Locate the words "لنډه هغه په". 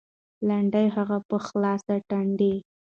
0.47-1.37